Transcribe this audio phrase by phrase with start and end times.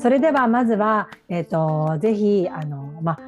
[0.00, 3.18] それではまずは、えーと、ぜひあの、まあ、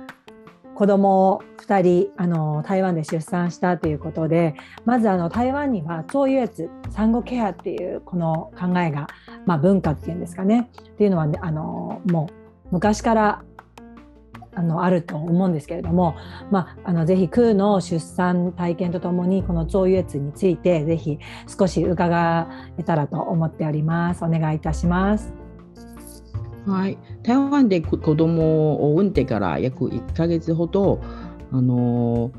[0.75, 4.55] 子供を2人あの台湾で出産したということで
[4.87, 9.07] まずあの台湾には超優越産後ケアっていうこの考えが、
[9.45, 13.45] まあ、文化っていうんですかねっていうのは、ね、あのもう昔から
[14.55, 16.17] あのあると思うんですけれども、
[16.51, 22.49] まあ、あのぜひ空の出産体験とともにこの超優越についてぜひ少し伺
[22.79, 24.25] えたらと思っております。
[24.25, 25.42] お願いいたします。
[26.67, 31.01] はい、台湾で子供を産んでから約1ヶ月ほど
[31.53, 32.31] あの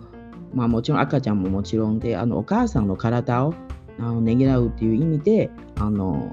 [0.54, 3.54] まあ、もちろん赤ちゃんももちろんであのお母さんの体を
[4.00, 5.50] あのねぎらうっていう意味で
[5.80, 6.32] あの、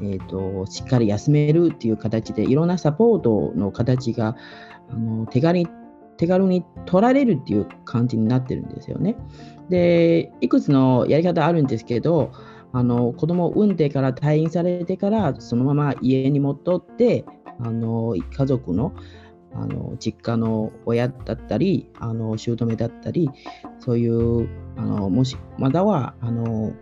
[0.00, 4.36] えーと、しっかり休めるっていう形でいろんなサポートの形が
[4.90, 5.68] あの手軽に
[6.16, 9.16] 手軽に取られるっていう感じになってるんですよね。
[9.68, 12.32] でいくつのやり方あるんですけど
[12.72, 17.24] あの子供を産んでから退院されてからそのまま家に戻って
[17.60, 18.94] あの家族の
[19.54, 23.30] あの実家の親だったりあの姑だったり
[23.78, 26.72] そういうあのもしまだはあの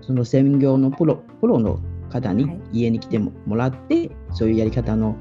[0.00, 5.16] その専業のプロプロの方に家に来てもらって、はい、そういうやり方の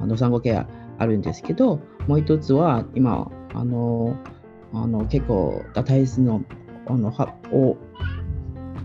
[0.00, 0.66] あの産後ケア
[0.98, 4.16] あるんですけどもう一つは今あの
[4.72, 6.42] あの結構が大切の
[6.86, 7.76] あのはを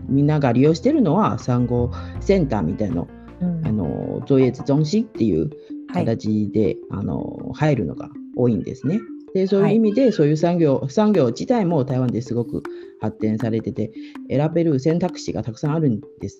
[0.08, 3.06] みんなが利用してるのは産後センターみたいな、
[3.42, 5.50] うん、あの造越中心っていう
[5.94, 9.00] 形で、はい、あの入るのが多いんですね。
[9.34, 12.64] でそういう意味で、はい、そういう産業産業自体も台湾ですごく
[13.02, 13.92] 発展されてて
[14.30, 16.38] 選べる選択肢がたくさんあるんです。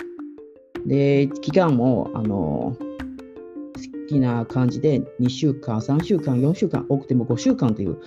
[0.86, 7.98] で期間もあの好きな感じで2週間3週間4週間多くても5週間という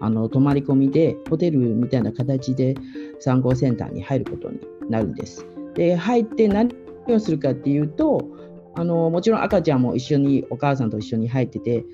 [0.00, 2.74] あの泊まり込みでホテルみたいな形で
[3.20, 4.58] 産後センターに入ることに
[4.88, 5.46] なるんです。
[5.74, 6.74] で入って何
[7.08, 8.28] をするかっていうと
[8.76, 11.84] あのもちろん赤ちゃんも一緒にお母さんと一緒に入ってて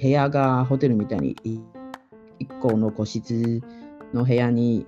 [0.00, 1.36] 部屋がホテルみたいに
[2.40, 3.60] 1個の個室
[4.12, 4.86] の部屋に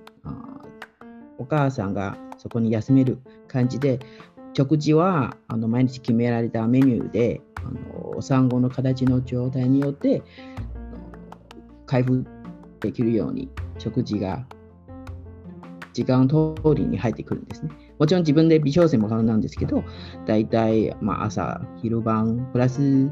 [1.37, 3.99] お母さんがそこに休める感じで
[4.53, 7.61] 食事はあの毎日決められたメニューであ
[8.15, 10.23] の産後の形の状態によって
[11.85, 12.25] 開封
[12.79, 14.47] できるように食事が
[15.95, 17.71] 時間通りに入ってくるんですね。
[17.97, 19.83] もちろん自分で微調整も可能なんですけど、
[20.25, 23.09] 大体、ま、朝、昼晩、プラス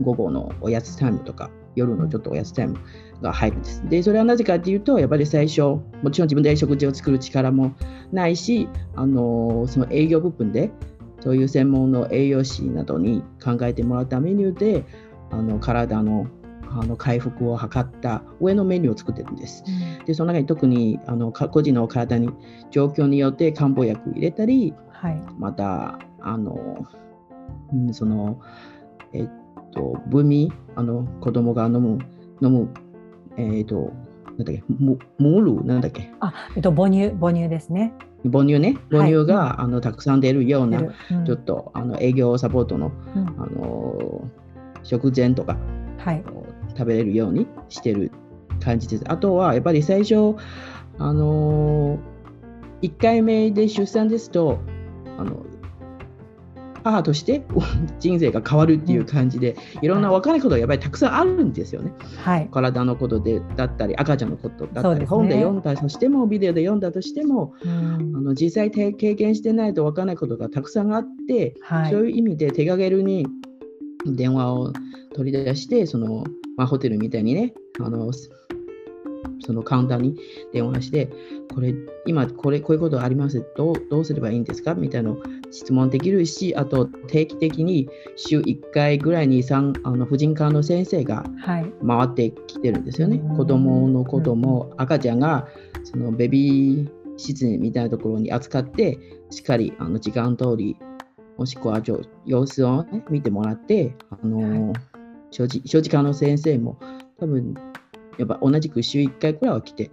[0.00, 2.78] 午後のおやつタイムとか、夜のちょっとおやつタイム
[3.20, 3.86] が入るんです。
[3.86, 7.74] で、それはなぜかっていうと、やっぱり最初、もちろん自分で食事を作る力も
[8.10, 8.66] ないし、
[8.96, 10.70] あのその営業部分で、
[11.20, 14.86] そういう専門の栄養士などに考えてもらったメニューで、
[15.30, 16.26] あの体の
[16.70, 19.64] あの回復を図った上のメニューを作ってるんです。
[20.00, 22.30] うん、でその中に特にあの個人の体に
[22.70, 26.86] 状況によって漢方薬入れたり、はい、またあの、
[27.72, 28.40] うん、その
[29.12, 29.28] えっ
[29.72, 31.98] とブミあの子供が飲む
[32.42, 32.68] 飲む
[33.36, 33.92] えっと
[34.36, 36.12] なんだっけモモルなんだっけ？
[36.20, 37.92] あ、えっと、母乳母乳ですね。
[38.24, 38.76] 母乳ね。
[38.90, 44.28] 母乳が、はい、あのたくさん出るような、うん、ちょっとあの営業サポートの,、あの
[44.84, 45.56] 食前とか、
[45.98, 46.22] はい、
[46.70, 48.10] 食べれるようにしてる
[48.60, 49.04] 感じです。
[49.08, 50.36] あとはやっぱり最初、
[50.98, 54.60] あのー、1回目で出産ですと
[55.18, 55.44] あの
[56.84, 57.42] 母として
[57.98, 61.92] 人生が変わるっていう感じで、うん、いろんな分かることがやっぱりたくさんあるんですよね。
[62.24, 73.26] はい、体のことでだったり赤ちゃんのことだったり、ね、本で読んだとしてもビデオで読んだとしても、うん、あの実際経験してないと分からないことがたくさんあって、はい、そういう意味で手がけるに
[74.06, 74.72] 電話を
[75.14, 76.24] 取り出してその
[76.58, 78.12] まあ、ホテルみたいにね、あの
[79.40, 80.16] そのカウンターに
[80.52, 81.08] 電話して、
[81.54, 81.72] これ、
[82.06, 83.46] 今これ、こういうことあります。
[83.56, 84.74] どう、どうすればいいんですか？
[84.74, 85.18] みたいなの
[85.50, 91.24] 質問できるし、あと定期的に週1回ぐらいにあの婦人科の先生が
[91.86, 93.20] 回ってきてるんですよね。
[93.22, 95.46] はい、子供のことも赤ちゃんが
[95.84, 98.98] そのベビー室みたいなところに扱って、
[99.30, 100.76] しっかりあの時間通り、
[101.36, 101.80] もしくは
[102.26, 104.87] 様子を、ね、見てもらって、あのはい
[105.30, 106.78] 正直正直の先生も
[107.18, 107.54] 多分
[108.18, 109.90] やっぱ同じく週1回くらいは来て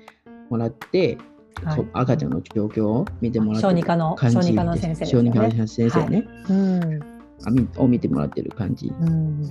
[0.50, 1.18] もらって、
[1.64, 7.16] はい、赤ちゃんの状況を見てもらって小児科の小児科の先生、ね、小児科の先生ね、はい、うん。
[7.78, 8.92] を見てもらってる感じ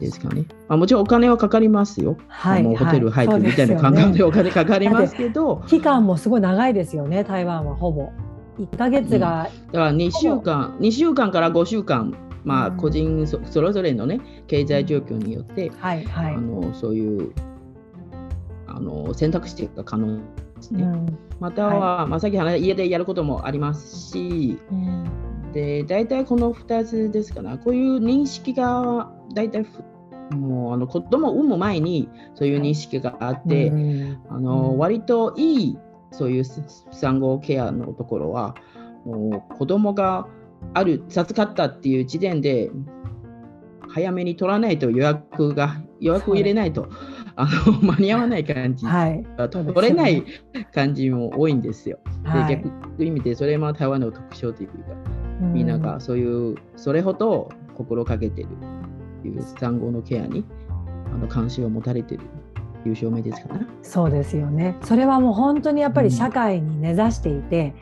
[0.01, 0.41] ですかね。
[0.41, 2.17] うんまあ、もちろんお金はかかりますよ。
[2.29, 8.11] はい、もうホテル入ってみたいな感覚でお金 かかりますけど、期間もすごい長いですよね、台湾はほぼ。
[8.59, 12.15] 1か月が、うん、だから2週間、2週間から5週間
[12.45, 17.33] まあ、個人そそれぞれのね経済状況によって、はいはい、あのそういう
[18.67, 20.23] あの選択肢が可能で
[20.61, 20.83] すね。
[20.83, 29.67] うん、または、はい、まあ、さっき話家でやることもありますし、うん、で大体この2つですかねこういう認識が大体
[30.31, 33.73] もうあの子供を産む前にそういう認識があって、
[34.29, 35.79] あの割といい
[36.11, 36.45] そういう
[36.93, 38.55] 産後ケアのところは
[39.05, 40.27] もう子供が
[40.73, 42.71] ある授かったっていう時点で
[43.89, 46.89] 早めに取らないと予約が予約を入れないと
[47.37, 50.25] あの 間に合わない感じ、はい、取れない
[50.73, 51.99] 感じも多いんですよ。
[52.25, 54.75] はい、で逆という意味でそれも台湾の特徴というか、
[55.53, 58.49] みんながそういうそれほど心がけてる
[59.25, 60.45] いう産後のケアに
[61.13, 62.23] あの関心を持たれてる
[62.89, 63.67] いう証明ですかね。
[63.83, 64.77] そうですよね。
[64.83, 67.75] それはもう本当にやっぱり社会に根ざしていて、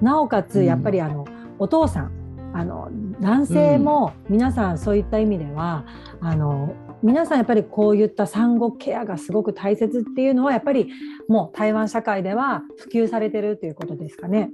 [0.00, 1.24] うん、なおかつやっぱりあの、
[1.58, 2.19] お父さん
[2.52, 5.84] あの男性も皆さんそういった意味では、
[6.20, 10.90] うん、あの皆さんやっぱりこういった産後ケアがすごく大切っていうのはやっぱり
[11.28, 14.50] もう台湾社会では普及されてるということですかね。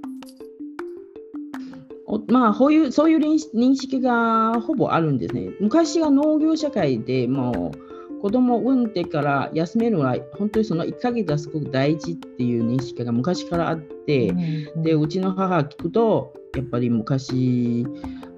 [2.29, 5.49] まあ、こういうそういう認識がほぼあるんですね。
[5.59, 7.86] 昔は農業社会でもう
[8.21, 17.85] 子供を産んでから休めるのは本当にその1ヶ月がすごく大事っていう認識が昔からあって、うん、でうちの母聞くとやっぱり昔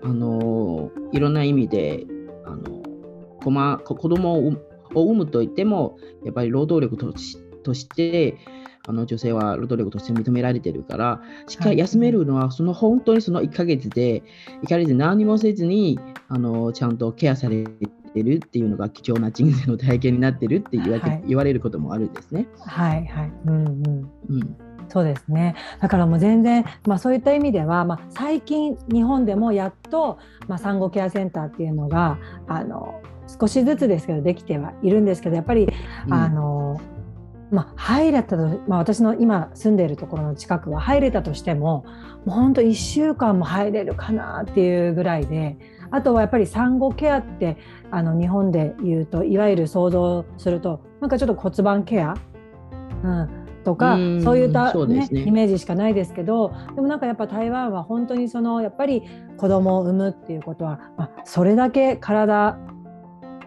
[0.04, 2.06] あのいろんな意味で
[2.46, 2.84] あの
[3.42, 4.48] 子,、ま、子供
[4.94, 6.98] を産むといってもやっぱり労働力
[7.64, 8.38] として
[8.88, 14.24] あの女性は労働力として認められてるからしっかり休めるのはその本当にその1ヶ月で
[14.64, 22.48] 1ヶ月何もせずにあのちゃんとケアされてるっていうのが貴重な人生の体験になってるって言わ,、はい、言われることもあるんですね。
[22.66, 24.12] はいはい、うんうん。
[24.30, 24.56] うん。
[24.90, 25.56] そうですね。
[25.80, 30.18] だからもう全然、まあ、そういった意味では、まあ、最近日本でもやっと、
[30.48, 32.18] まあ、産後ケアセンターっていうのが
[32.48, 33.02] あの
[33.40, 35.68] 少しずつですけどできてはいるんですけどやっぱり、
[36.08, 36.82] うん、あの
[37.52, 41.84] まあ、入れたと、まあ、私の今住んでいるところの近くは入れたとしても
[42.26, 45.58] もうほんと1週間も入れるかなっていうぐらいで
[45.92, 47.58] あとはやっぱり産後ケアって
[47.92, 52.16] あの日本で言うといわゆる想像するとなんかちょっと骨盤ケア、
[53.04, 53.30] うん、
[53.64, 59.04] とかそういったね、ねイメージしかないですけどでもなんかやっぱ台湾は本当にそのやっぱり
[59.38, 62.58] 子供を産むっていうことは、まあ、それだけ体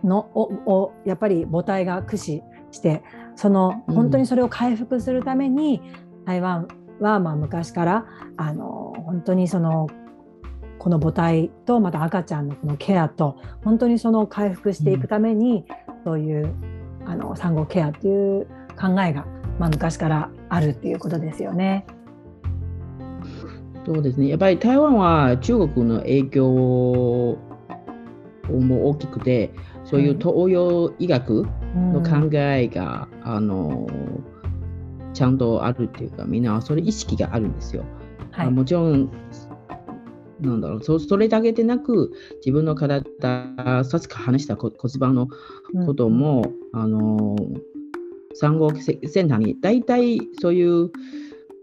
[0.04, 3.02] のををやっぱり母体が駆使して
[3.36, 5.80] その本当にそれを回復するために、
[6.18, 6.68] うん、台湾
[7.00, 8.06] はまあ昔から
[8.36, 9.88] あの本当にその
[10.82, 16.52] この母体とまた赤ちゃんのこのケアと本当にその回復していくために、うん、そういう
[17.06, 19.24] あの産後ケアっていう考えが、
[19.60, 21.86] まあ、昔からあるっていうことですよね。
[23.86, 27.38] そうですねやっぱり台湾は中国の影響
[28.50, 29.52] も大きくて
[29.84, 31.46] そういう東洋医学
[31.76, 33.86] の考えが、うん、あの
[35.14, 37.84] ちゃんとあるっていうかみんなそれ意識があるんですよ。
[38.32, 39.10] はい、もちろん
[40.42, 43.04] なんだろうそそれだけでなく自分の体
[43.84, 45.28] さっき話した骨盤の
[45.86, 46.42] ことも、
[46.72, 47.36] うん、あの
[48.34, 48.92] 産後セ
[49.22, 50.90] ンターに大体そういう、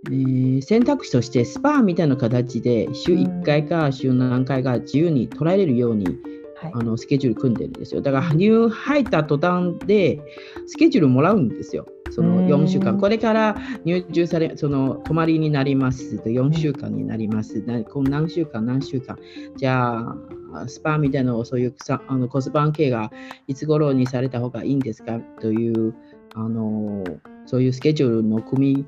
[0.07, 6.17] えー、選択肢としてスパーみたいな形で週1回か週何回か自由に取られるように
[6.61, 8.01] はい、あのスケジュール組んでるんですよ。
[8.01, 10.19] だから入入った途端で
[10.67, 11.87] スケジュールもらうんですよ
[12.19, 12.99] その4週間。
[12.99, 16.17] これから入住されその泊まりになります。
[16.25, 18.65] 4週間になります、なこの何週間？
[18.65, 19.17] 何週間？
[19.55, 21.75] じゃあスパみたいなそういう
[22.09, 23.09] あの骨盤系が
[23.47, 25.17] いつ頃にされた方がいいんですか？
[25.39, 25.95] という
[26.35, 27.05] あの
[27.45, 28.85] そういうスケジュールの組み、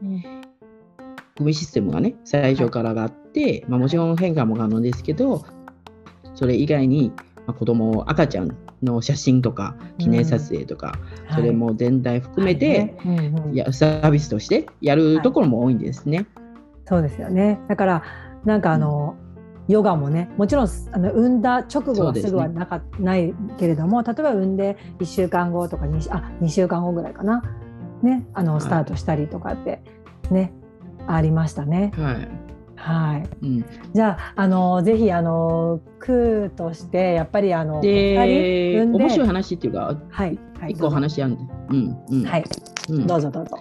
[1.38, 5.46] 組みシステムがね最初からがあって、まあ、もちろん変化も可能ですけど
[6.36, 7.14] それ以外に
[7.48, 16.18] まあ、子供赤ちゃんの写真とか記念撮影とか、うん、それも全体含めて、はいやサービスとしてやるところも多いんですね。
[16.18, 16.28] はい、
[16.86, 17.60] そうですよね。
[17.68, 18.04] だから
[18.46, 19.16] なんかあの、
[19.68, 27.44] うん、ヨガもねもちろんあの産んだ直後はすぐはなか、ね、ないけれども例えば産んで1週間後とか 2, あ2週間後ぐらいかな、
[28.02, 29.82] ね、あのスタートしたりとかって
[30.32, 30.54] ね、
[31.06, 31.92] はい、ありましたね。
[31.96, 41.38] はいはい、うん、じゃああのぜひあの区としてやっぱりあので面白い話っていうか、はい、はい、一個話あるん。
[41.38, 42.44] で、うんうん、はい、
[42.90, 43.58] うん、どうぞどうぞ。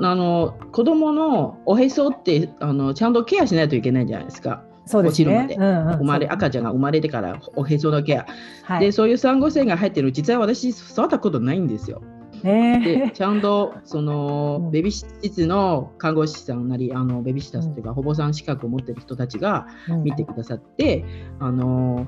[0.00, 4.64] あの子供のおへそってあのちゃんとケアしないといけないじゃないですか。
[4.86, 5.46] そうですね。
[5.48, 8.26] で、うんうん、生まれ赤ちゃんが生まれてからおへそのケア、
[8.64, 12.02] はい、でそういう産後線が入ってる実は私触ったことないんですよ。
[12.42, 19.66] でちゃんとそのベビー室の看護師さんなりあのベビーシッターっていうか、保母さん資格を持ってる人たちが
[20.04, 21.04] 見てくださって、
[21.38, 22.06] あの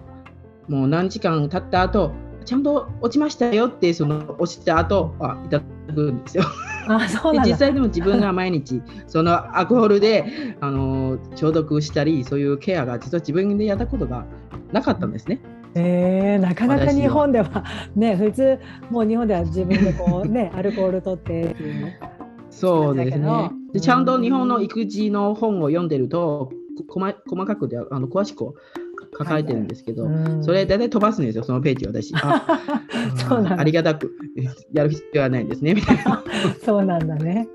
[0.68, 2.12] もう何時間経った後
[2.44, 6.44] ちゃんと落ちましたよってその落ちた後あいたくんですよ。
[6.86, 14.26] あそうなん実際でも自分が毎日そのアルコールであの消毒したりそういうケアが実は自分でやったことが
[14.72, 15.40] なかったんですね。
[15.74, 17.64] えー、なかなか日本では
[17.96, 18.58] ね普通
[18.90, 21.92] もう日本では自分でこう ねアルコール取ってっていう
[22.50, 23.50] そうですね。
[23.72, 26.52] でちゃんと日本の育児の本を読んでると
[26.88, 28.54] こ細細かくであの詳しく
[29.18, 32.12] 書かれてるんですけど、うんそれ大体飛ばすんですよそのページを私。
[32.22, 32.60] あ
[33.16, 34.12] そうなんだありがたく
[34.72, 36.22] やる必要はないんですねみたいな。
[36.64, 37.48] そうなんだね。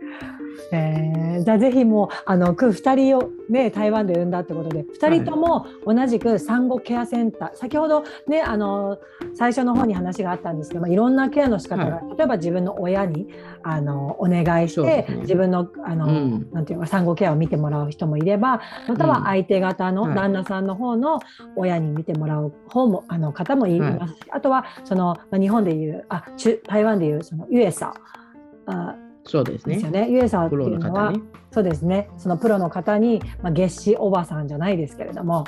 [0.72, 8.98] えー、じゃあぜひもうあのく2人をね台湾で産んだってことで2人とも同じく産後ケアセンター、先ほどねあの
[9.36, 13.28] 最初の方に話があったんですけど、まあ、いろんなケアの仕方が、例えば自分の親に
[13.64, 15.08] あのお願いして、ね。
[15.22, 16.50] 自分のあの、うん。
[16.52, 20.16] なんていうか産後ケアを見てもらう人もいればまたは相手方のはい。
[20.16, 21.20] 旦那さんの方の
[21.56, 24.14] 親に見てもらう方もあの方もいます。
[24.14, 27.94] し、あとはその、まあ、日本でいうあ中台湾でいうそのユエサ
[28.66, 28.96] あ
[29.30, 29.92] そうですねですよ。
[29.92, 30.10] ね。
[30.10, 31.22] ユエサってプロのいうのは、方ね。
[31.52, 32.10] そうですね。
[32.18, 35.46] そのプロの方に、まあ、月子おばさんじゃないですけれども、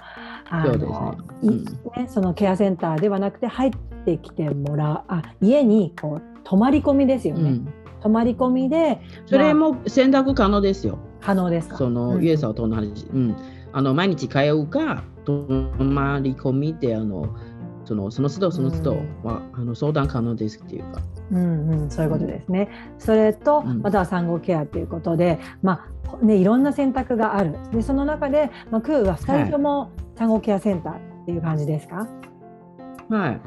[0.49, 0.97] あそうですね
[1.43, 3.71] いうんねそのケアセンターではなくて入っ
[4.05, 7.49] てきてもらう、あ家にこう泊まり込みですよね。
[7.49, 10.99] うん、泊まり込みで、それまも選択可能ですよ。
[11.21, 11.77] あ可能ですか？
[11.77, 13.35] その、うんユエサをとの話、うん、
[13.73, 15.45] あの毎日通うか、泊
[15.79, 17.35] まり込みで、あの
[17.91, 21.01] そのその都度その都度は、あの相談可能ですっていうか。
[21.29, 22.69] うんうん、そういうことですね。
[22.97, 25.85] それと、うんまたは産後ケアということで、ま
[26.21, 27.57] あね、いろんな選択がある。
[27.73, 32.07] で、その中で、まあ、クーは2人とも産後ケアセンターっていう感じですか、
[33.09, 33.41] はい。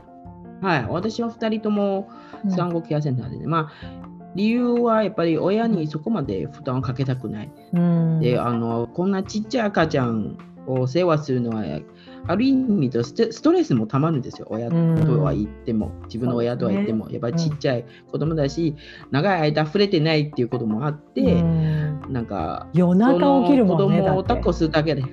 [0.60, 2.10] はい、私は2人とも
[2.44, 7.52] うん産後ケアセンターでね、まあ理由はやっぱり親にそこまで負担をかけたくない。
[7.72, 10.36] うんであのこんなちっちゃい赤ちゃん
[10.66, 11.64] を世話するのは
[12.26, 14.47] ある意味とステストレスもたまるんですよ。
[14.50, 18.75] 親とは言っても、自分の親とは言っても、やっぱりちっちゃい子供だし、
[19.11, 22.00] 長い間触れてないっていうこともあって、うん。
[22.11, 25.04] なんか夜中起きるもんね子供を抱っこするだけで。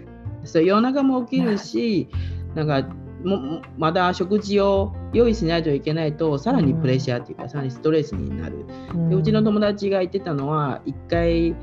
[0.44, 2.08] そう夜中も起きるし、
[2.56, 2.88] なんか
[3.24, 8.65] ももまだ食事を用意しないといけないとさらにプレッシャーっていうか、さらにストレスになる。
[9.10, 11.58] でうちの友達が言ってたのは一回こ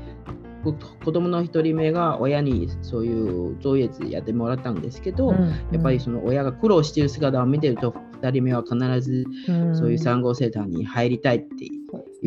[0.63, 5.31] 子供の一人目が親にそういう増越やってもらったんですけど、
[5.71, 9.25] やっぱりその親が苦労している姿を見てると2人目は必ず
[9.73, 11.69] そういう産後セーターに入りたいってい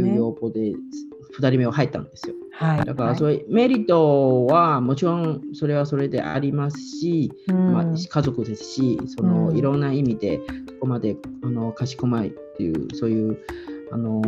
[0.03, 0.73] う要望で
[1.39, 2.35] 2人目は入ったんですよ。
[2.53, 7.73] はい、だからそういうメリットはもちろんそれはそれでありますし、うん。
[7.73, 9.57] まあ、家族ですしそのうん。
[9.57, 13.39] いろんな意味でそこまであのかしこまいっていうそういう
[13.91, 14.23] あの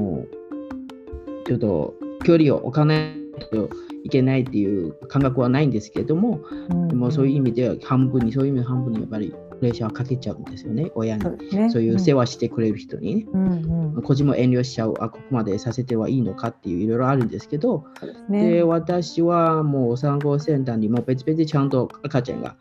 [1.47, 1.95] ちょっと
[2.25, 3.71] 距離を置かないと
[4.05, 6.89] いけないっていう感覚はないんですけれども、うん。
[6.89, 11.23] でもそういう意味では半分にそういう意味で半分にやっぱりプレッシャーをかけちゃうんですよね親に。
[11.23, 11.69] そうね。
[11.81, 13.27] いう世話してくれる人にね。
[13.33, 14.03] うんうん。
[14.03, 18.51] 個人も遠慮しちゃうあここまでさせてはいいのかっていういろいろあるんですけど、ですね。
[18.51, 22.57] で私はもう産後センターにも別々でちゃんと赤ちゃんが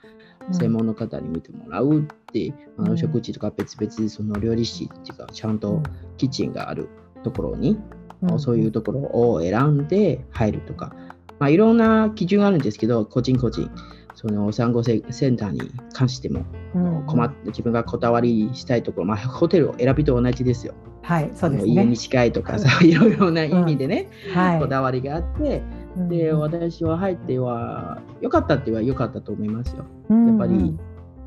[0.51, 2.87] 専門の方に見てもらうって、あうん。
[2.89, 5.83] の食事とか別々にその料理師っていうかちゃんとうん
[6.17, 6.89] キッチンがある
[7.23, 7.77] ところに、
[8.23, 10.95] うんそういうところを選んで入るとか、
[11.39, 13.69] まあ、いろんな基準があるんですけど個人個人。
[14.15, 20.75] その産後セセンターに関してもうん困って自分がこだわりしたいところ、まあ、ホテルを選びと同じですよ。
[21.01, 24.59] はいそうですあの家にね近いとかさ、いろいろな意味でね、はい。
[24.59, 25.61] こだわりがあって、
[25.97, 29.85] で、私は入っては、良かったって言えば良かったと思いますよ。
[30.09, 30.75] うんやっぱり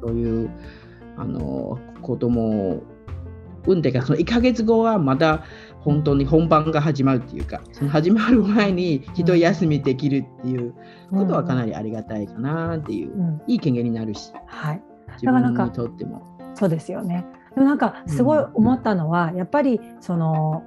[0.00, 0.50] そういう、
[1.18, 2.82] あの、子供を
[3.66, 5.44] 産んでから、その1ヶ月後はまた
[5.86, 10.74] 本当に本番が始まるっていうか、その始まる前に一休みできるっていう
[11.12, 13.40] ことはかなりありがたいかなっていう、うん。
[13.46, 14.82] いい経験になるし、はい。
[15.12, 16.22] 自分にとっても。
[16.56, 17.24] そうですよね。
[17.54, 20.64] でもなんかすごい思ったのは、やっぱりその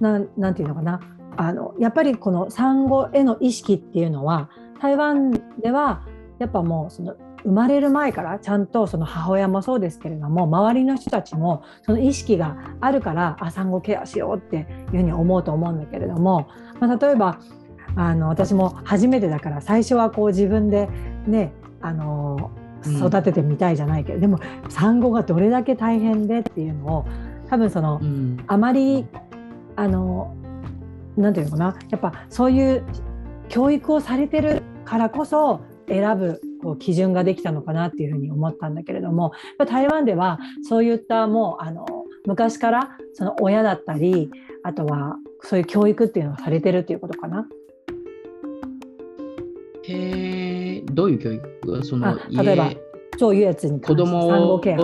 [0.00, 1.00] なんなんていうのかな。
[1.36, 4.48] あのやっぱりこの産後への意識っていうのは
[4.80, 5.30] 台湾
[5.62, 6.02] では
[6.38, 7.14] やっぱもうその
[7.46, 16.48] 生まれる前からちゃんとその母親もそうですけれども周りの人たちもその意識があるからあ産後ケアしようっていうふうに思うと思うんだけれども、
[16.80, 17.38] まあ、例えば
[17.94, 20.88] あの私も初めてだから最初はこう自分で
[21.26, 22.50] ねあの
[22.84, 24.38] うん育ててみたいじゃないけど、でも
[24.68, 27.06] 産後がどれだけ大変でっていうのを
[27.48, 28.44] 多分その、うん。
[28.46, 29.06] あまり
[29.74, 30.36] あの
[31.16, 32.84] なんていうのかなやっぱそういう
[33.48, 39.30] 教育をされてるからこそ選ぶこう基準ができたのかなっていうふうに思ったんだけれども
[39.68, 41.86] 台湾ではそういったもうあの
[42.26, 44.32] 昔からその親だったり
[44.64, 47.46] あとはそういう教育っていうのがされてるっていうことかな。
[49.84, 51.84] へえどういう教育？
[51.84, 52.76] そのあ例えば家
[53.16, 54.60] 超優越に子供を。
[54.60, 54.76] 育うんて、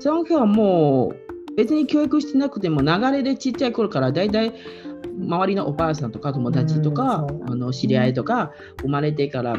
[0.00, 4.54] 産後ケアはもう別に教育してなくても流れでちっちゃい頃からだいたい
[5.04, 9.58] 周りのお母さんとか友達とか、うんあの知り合いとか生まれてから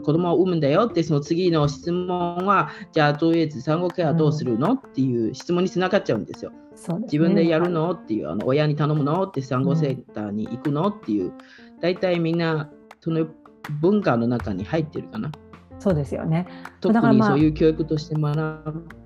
[0.00, 6.52] 子供を産むんだよってその次の質問はじゃあとりあえず産後ケアどうするの、っていう質問につながっちゃうんですよ。
[6.74, 11.32] すね自分でやるのっていうあの親に頼むのって産後センターに行くのっていう
[11.80, 13.26] 大体みんなその
[13.80, 15.30] 文化の中に入ってるかな。
[15.78, 16.46] そうですよね。
[16.80, 18.36] 特だからまあにそういう教育として学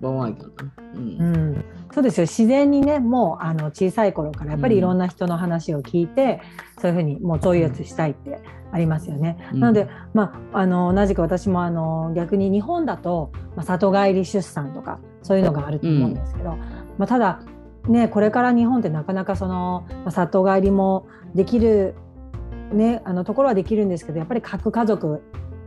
[0.01, 0.73] ばないかな。
[0.95, 6.41] ううんん、そうですよ自然にねもうあの小さい頃からやっぱりいろんな人の話を聞いて、
[6.81, 8.41] そういうふうにもうそういうやつしたいって
[8.73, 9.37] ありますよね。
[9.53, 16.57] うんなので、まあ、あの同じく私もあの逆に日本だと、まあ、里帰り出産とかそういうのがあると思うんですけど、
[16.99, 17.41] まあ、ただ、
[17.89, 21.95] ね、これから日本ってなかなかその、まあ、里帰りもできる、
[22.73, 25.23] ね、あのところはできるんですけどやっぱり核家族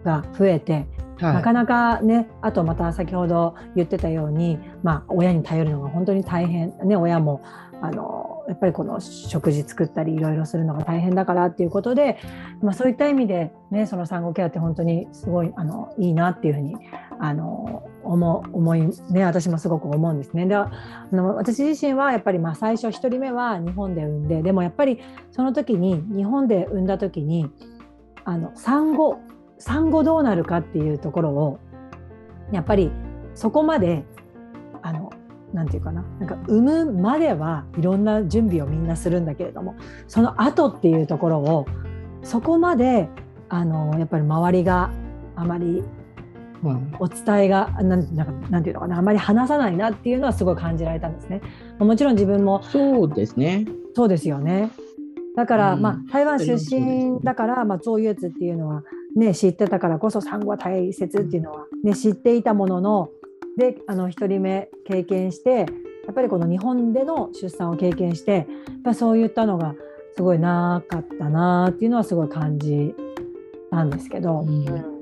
[0.06, 0.88] が増えて
[1.20, 7.42] はいなかなかねあとまた先ほど言ってたように、まあ、親に頼るのが本当に大変、ね、親も
[7.82, 12.20] あのやっぱりこの食事作ったりいろいろするのが大変だからっていうことで、
[12.62, 16.76] まあ、そういった意味で、ね、その産後ケアって本当にすごいあのいいなっていうふうに
[17.20, 20.46] あの思う思い、ね、私もすごく思うんですね。
[20.46, 20.72] であ
[21.12, 25.00] の私自身はやっぱりまあ最初1人目は日本で産んででもやっぱり
[25.32, 27.50] その時に日本で産んだ時に
[28.26, 29.20] あの産後
[29.58, 31.60] 産後どうなるかっていうところを
[32.52, 32.92] やっぱり
[33.34, 34.06] そこまで
[34.82, 35.12] あの
[35.54, 39.76] なんていうかななんか産むまではいろんな準備をみんなするんだけれども
[40.08, 41.66] その後っていうところを
[42.24, 43.10] そこまで
[43.50, 44.92] あのやっぱり周りが
[45.36, 45.84] あまり
[46.62, 51.42] はいお伝えがなんなんかなんていうのかなあまり話さないなっていうのはすごい感じられたんですね。
[51.78, 53.66] もちろん自分もそうですね。
[53.94, 54.72] そうですよね。
[55.36, 58.84] だから、うんまあ、台湾出身ねだから、まあ、坐月っていうのは、
[59.16, 63.10] ね、知ってたからこそ産後は大切っていうのは、ね、知っていたものの
[63.58, 65.66] であの1人目経験してや
[66.12, 68.46] っぱりこの日本での出産を経験してやっ
[68.84, 69.74] ぱそういったのが
[70.16, 72.94] すごいなかったなっていうのはすごい感じ
[73.72, 74.42] たんですけど。
[74.42, 74.96] うん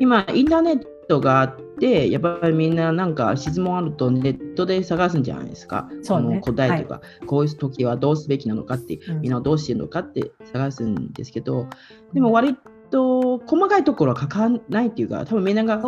[0.00, 5.88] 今インターネットがあってやっぱりみんななんか質問あるとネットで探すんじゃないですか。
[6.02, 11.66] そうねの答えとか、こういう時はどうすべきなのかって、うんみんなどうしてるのかって探すんですけど、
[12.12, 12.56] でも割
[12.90, 15.80] と細かいところは書かないっていうか多分みんなが。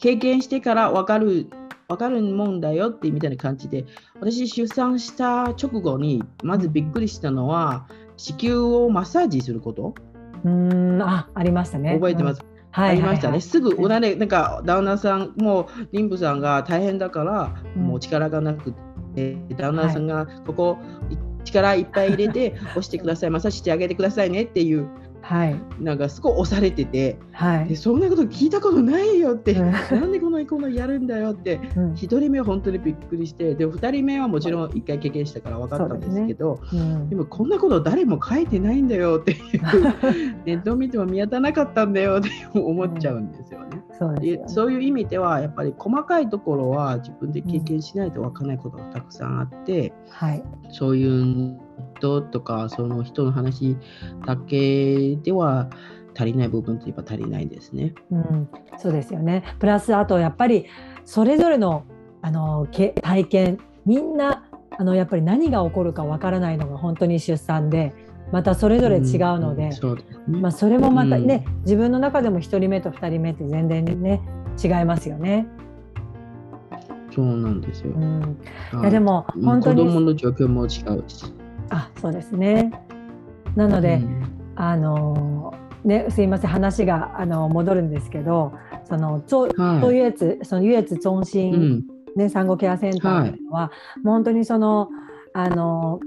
[0.00, 1.48] 経験してから分かる
[1.88, 3.84] 分かるもんだよってみたいな感じで
[4.20, 7.86] 私出産した直後にまずびっくりしたのは
[8.16, 9.94] 子宮をマッサージすること
[10.44, 10.50] うー
[10.96, 11.94] んあありましたね。
[11.94, 17.82] 覚えてます、うんはいありましたね、すぐ裏でなんか旦那さんもう妊婦さんが大変だから、うん。
[17.82, 18.74] もう力がなく
[19.14, 24.88] て旦那さんがここ、い力いっぱい入れて 押してくださいマッサージしてあげてくださいねっていう
[25.24, 25.60] はい。
[25.80, 27.68] なんかすごい押されててはい。
[27.68, 31.92] でそんなこと聞いたことないよって、うんなんでこのこのやるんだよってうん。
[31.94, 37.08] 1人目は本当にびっくりしてで2人目はもちろん1回経験したから分かったんですけどうん。
[37.08, 39.38] でもこんなこと誰も書いてないんだよっていう
[40.44, 43.82] ネットを見ても見当たらなかったんだよって思っちゃうんですよね。
[43.98, 44.36] そうでね。
[44.36, 50.42] でそういう意味ではやっぱり細かいところは自分で経験しないと分からないことがたくさんあって、はい。
[50.70, 51.58] そういう
[52.04, 53.76] 人とかその人の話
[54.26, 55.70] だけでは
[56.14, 57.94] 足りない部分といえば足りないですね。
[58.10, 59.42] うん、そうですよね。
[59.58, 60.66] プラスあとやっぱり
[61.04, 61.84] それぞれの
[62.22, 64.44] あのけ体験みんな
[64.78, 67.92] あのやっぱり何が起こるかわからないのが本当に出産で
[68.32, 69.02] またそれぞれ違う
[69.38, 69.70] ので、
[70.26, 74.20] まあ、それもまたね、うん自分の中でも1人目と2人目って全然ね
[74.62, 75.46] 違いますよね。
[77.10, 77.92] そうなんですよ。
[77.94, 78.38] うん、
[78.72, 81.32] いはいやでもうん本当子供にの状況も違うし。
[81.74, 82.70] あそうですね。
[83.56, 84.24] なので、うん。
[84.56, 86.50] あのね、すいません。
[86.50, 88.52] 話があの戻るんですけど
[88.84, 89.80] その超はい。
[89.82, 91.84] 超優越その優越 zon 心、うん。
[92.16, 93.72] ね、産後ケアセンターっていうのは、
[94.04, 94.88] もう本当にその
[95.32, 95.98] あの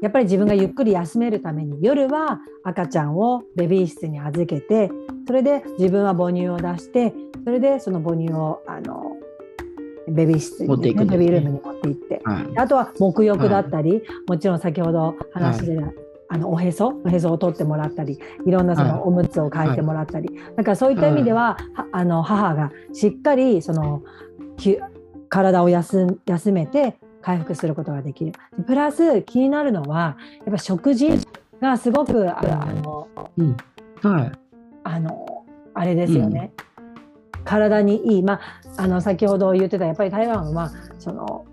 [0.00, 4.90] やっぱり自分がゆっくり休めるために夜は赤ちゃんをベビー室に預けて
[5.26, 7.12] それで自分は母乳を出して
[7.44, 9.11] それでその母乳をあの
[10.08, 10.92] ベビー室に、ね。
[10.94, 12.20] ベビールームに持って行って。
[12.24, 12.58] はい。
[12.58, 15.78] あとは沐浴だったり、もちろん先ほど話で、
[16.28, 18.92] あのおへそおへそを取ってもらったりいろんなそはい。
[18.92, 24.02] のおむつを替えてもらったり、だからそういった意味では、はあの母がしっかりその
[24.56, 24.78] き
[25.28, 28.32] 体を休ん休めて回復することができる。
[28.66, 31.10] プラス気になるのはやっぱ食事
[31.60, 33.56] がすごくああのうん。
[34.02, 34.32] はい。
[34.84, 36.52] あのあれですよね、
[37.44, 38.40] 体にいい、まあ、
[38.76, 41.44] あの先ほど言ってたやっぱり台湾はその、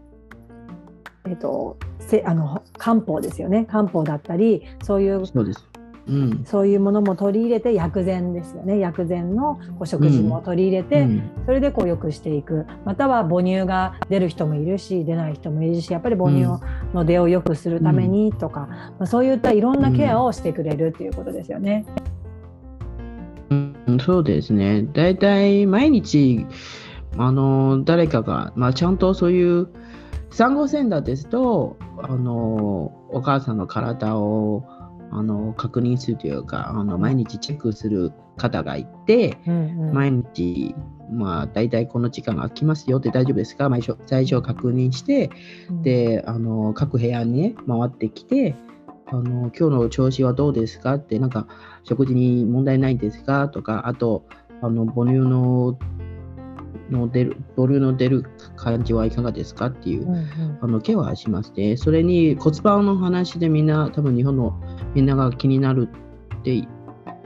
[1.28, 3.66] えっとせあの漢方ですよね。
[3.66, 5.70] 漢方だったりそういうそうです。
[6.08, 6.44] うん。
[6.46, 8.80] そういうものも取り入れて薬膳ですよね。
[8.80, 11.32] 薬膳のこう食事も取り入れて、うん。
[11.46, 12.66] それでこう良くしていく。
[12.84, 16.60] または母乳が出る人もいるし出ない人もいるしやっぱり母乳
[16.94, 21.86] の出を良くするためにとか、まあ、そういったいろんなケアをしてくれるっていうことですよね。
[23.94, 24.84] うん、そうですね。
[24.94, 26.46] 大体毎日、
[27.18, 29.68] あの、誰かが、まあ、ちゃんとそういう
[30.32, 34.64] 産後センターですと、あの、お母さんの体を、
[35.12, 39.94] あの、確認するというか、あの、毎日チェックする方がいて、うんうん。
[39.94, 40.76] 毎日、
[41.12, 43.68] まあ、大体この時間が空きますよって大丈夫ですか？
[44.06, 45.32] 最初確認して、
[45.82, 48.56] であの各部屋にね回ってきて
[49.08, 50.94] あの今日の調子はどうですか？
[50.94, 51.48] ってなんか
[51.90, 53.50] 食事に問題ないですか？
[53.50, 54.24] とかあと
[54.62, 55.78] あの母乳の
[56.90, 58.26] の出る母乳の出る
[58.56, 60.26] 感じはいかがですかっていううんうん。
[60.62, 61.78] あのケアはしますね。
[61.78, 64.60] それに骨盤の話でみんな多分日本の
[64.94, 65.90] みんなが気になる
[66.40, 66.68] って言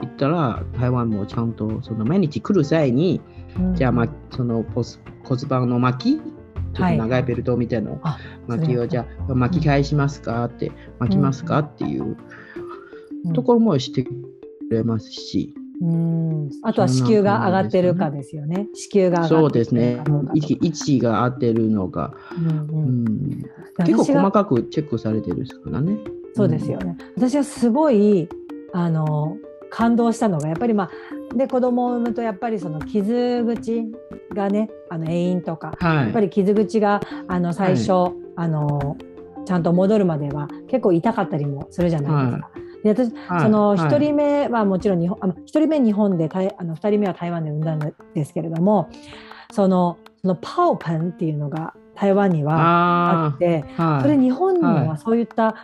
[0.04, 3.20] ったら台湾もちゃんとその毎日来る際に
[3.58, 3.74] うん。
[3.74, 6.98] じゃあ、ま、そのポス骨盤の巻き、ちょっとはい。
[6.98, 7.92] 長いベルトみたいな
[8.46, 10.44] 巻きをじゃあ巻き返しますか？
[10.44, 11.60] って、巻きますか？
[11.60, 12.16] っていう
[13.24, 13.32] うん。
[13.32, 14.10] ところもしてく
[14.70, 16.50] れますし、うん。
[16.62, 18.68] あとは子宮が上がってるかですよね。
[18.74, 20.04] 子宮が上そうがってるですねか。
[20.04, 23.44] どうかと位置位置が合ってるのか、うん
[23.78, 25.98] 結構細かくチェックされてるんですからね。
[26.34, 26.96] そうですよね。
[27.16, 28.28] 私はすごい
[28.72, 29.36] あの
[29.70, 33.84] 感動したのがやっぱりまあで子供を産むとやっぱりその傷口
[34.32, 38.96] がねあの遠因とかはい、やっぱり傷口があの最初、あの
[39.44, 42.50] ちゃんと戻るまでは結構痛かったりもするじゃないですか。
[42.84, 43.40] で私はい。
[43.40, 43.78] そのはい。
[43.78, 48.88] 1人目はもちろん日本、あ1人目日本で台あの2人目は台湾で産んだんですけれども
[49.50, 55.54] そのそのパオパンっていうのが台湾にはああってあ、はい、それ日本にははそういった、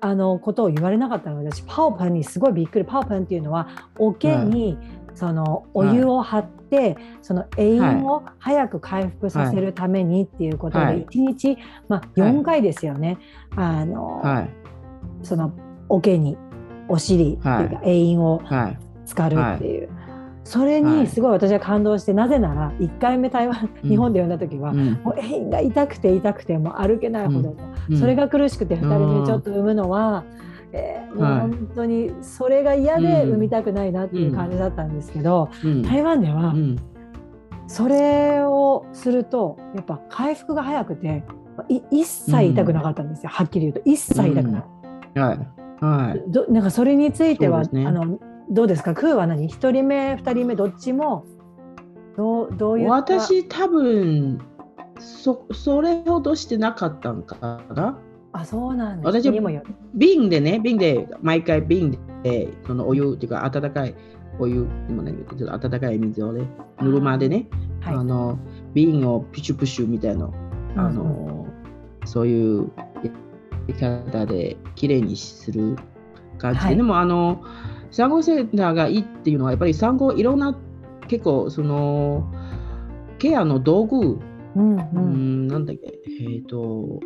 [0.00, 4.78] あのことを言われなかったので私パオパンにすごいびっくりパオパンっていうのは桶に
[5.14, 11.04] そのお湯を張って、その栄養を早く回復させるためにっていうことで、はい。
[11.04, 13.18] 1日、まあ、4回ですよね、
[13.56, 14.50] あのはい。
[15.22, 15.52] その
[15.88, 16.38] 桶に
[16.90, 17.66] お尻ってい。
[17.66, 18.78] うか栄養をはい。
[19.06, 19.88] 浸かるっていう。
[20.44, 21.00] それはい。
[21.00, 23.90] にすごい私は感動して、なぜなら1回目台湾うん。
[23.90, 24.92] 日本で産んだ時は、うん。
[25.04, 27.56] もう栄養が痛くて痛くてもう歩けないほど、
[27.88, 27.98] うん。
[27.98, 30.24] それが苦しくて2人目ちょっと産むのは、
[30.72, 35.82] えーもうはい本当にそれが嫌で産みたくないなっていう感じだったんですけど、うん。
[35.82, 36.76] 台湾ではうん。
[37.66, 41.22] それをするとやっぱ回復が早くて
[41.68, 44.64] い一切痛くなかったんですよ、はっきり言うと一切痛くない、
[45.80, 46.08] はい。
[46.10, 47.86] はいどなんかそれについては、ね。
[47.86, 48.18] あの
[48.50, 48.94] どうですか？
[48.94, 51.24] クーは何？1人目2人目どっちも？
[52.16, 54.40] どうどういう私多分
[54.98, 57.98] そそれほどしてなかったんかな。
[58.32, 59.30] あそうなんです私
[59.94, 63.94] 瓶でね瓶で毎回瓶でそのお湯っていうか温かい
[64.38, 66.46] お湯今何言うちょっと温かい水をね
[66.80, 67.46] ぬるまでね
[67.80, 67.94] はい。
[67.96, 68.38] あの
[68.74, 70.30] 瓶をプシュプシュみたいな
[70.76, 70.94] あうん。
[70.94, 71.46] の、
[72.04, 72.89] そういうや
[73.66, 75.76] り方できれいにする
[76.38, 76.60] 感じ。
[76.60, 76.76] で、はい。
[76.76, 77.44] でもあの
[77.90, 80.56] 産後センターがいいっていうのはやっぱり産後いろんな
[81.08, 82.32] 結構その
[83.18, 84.18] ケアの道具、
[84.56, 85.92] うんううんん、なんだっけ
[86.22, 87.00] えっ、と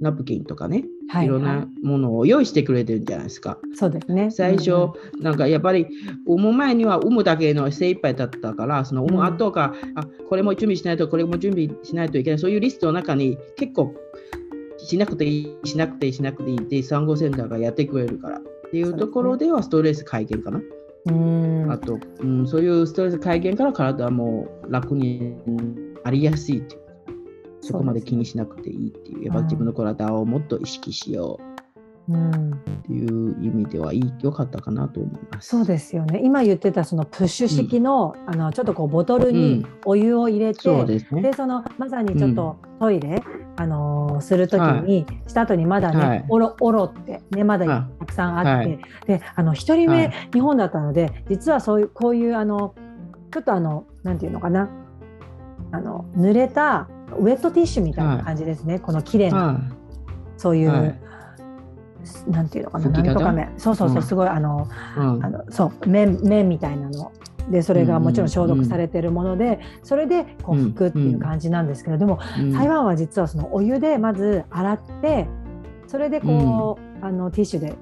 [0.00, 1.30] ナプキンとかね、、はいい。
[1.30, 3.58] はろんなものを用意してくれてるじゃないですか。
[3.72, 4.30] い、そうですね。
[4.30, 4.82] 最初、うん
[5.14, 5.22] うん。
[5.22, 5.86] なんかやっぱり
[6.26, 9.26] 産む前には産むだけの精一杯だったから、その産むうん。
[9.26, 13.94] 後が、あこれも準備しないと、これも準備しないといけない、そういうリストの中に結構
[14.86, 20.60] しなくていい、しなくていい、しなくていいって産後センターがやってくれるからっていうところではストレス改善かな。
[21.06, 25.34] うんあと、うん、そういうストレス改善から体も楽に
[26.04, 26.82] ありやすいっていう。
[27.62, 31.55] そこまで気にしなくていいっていう、やっぱ自分の体をもっと意識しよう。
[32.08, 32.50] うん。
[32.52, 35.48] っていう意味ではいい良かったかなと思います。
[35.48, 36.20] そうですよね。
[36.22, 41.22] 今言ってたそのプッシュ式の,、あのちょっとこうボトルにお湯を入れて、そうですね。
[41.22, 43.22] でそのまさにちょっとトイレ、
[43.56, 46.24] あのーするときに、した後にまだね、はい。
[46.28, 48.78] おろおろってねまだはたくさんあって、はい。
[49.06, 50.30] であの一人目、はい。
[50.32, 52.74] 日本だったので実はそういうこういうあの
[53.32, 54.70] ちょっとあのなんていうのかな
[55.72, 56.88] あの濡れた
[57.18, 59.36] ウェットティッシュみたいな感じですね、この綺麗な。
[59.54, 59.60] は
[60.36, 61.00] そういう、はい
[62.28, 63.52] なんていうのかななんとか麺。
[63.56, 64.02] そうそうそう、うん。
[64.02, 65.00] すごいあのい。
[65.00, 65.24] うん。
[65.24, 67.12] あのそう麺麺みたいなの。
[67.50, 72.52] でそれがもちろん消毒されてるもので、それでこううん拭くっていう感じなんですけど、でもうん。
[72.52, 75.28] 台湾は実はそのお湯でまず洗って
[75.86, 77.74] それでこう、あのティッシュで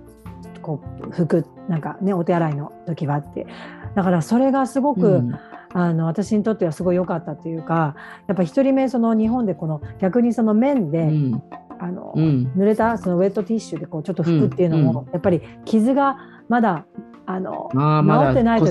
[0.61, 3.47] こう拭くなんかねお手洗いの時はって。
[3.95, 5.39] だからそれがすごく、うん。
[5.77, 7.97] あの私にとってはすごい良かったというか
[8.29, 11.43] やっぱ一人目その日本でこの逆にその麺で、うん
[11.85, 16.17] あの、うん濡れたそのウェットティッシュでこうちょっと拭くっていうのも、うんやっぱり傷が
[16.49, 16.87] まだ
[17.27, 17.79] あの治
[18.33, 18.71] ってない時に。